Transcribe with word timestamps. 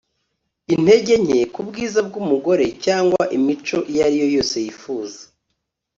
intege 0.75 1.13
nke 1.23 1.39
kubwiza 1.53 1.99
bwumugore 2.07 2.65
cyangwa 2.85 3.23
imico 3.37 3.77
iyo 3.91 4.01
ari 4.07 4.17
yo 4.21 4.27
yose 4.35 4.55
yifuza 4.65 5.21